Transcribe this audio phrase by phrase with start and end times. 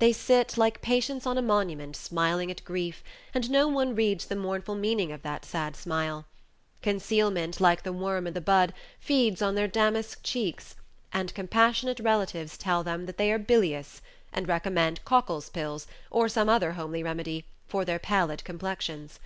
[0.00, 4.34] They sit, like Patience on a monument, smiling at grief, and no one reads the
[4.34, 6.26] mournful meaning of that sad smile.
[6.82, 10.74] Concealment, like the worm i' the bud, feeds on their damask cheeks,
[11.12, 14.02] and compassionate relatives tell them that they are bilious,
[14.32, 19.20] and recommend Cockle's pills, or some other homely remedy, for their pallid complexions.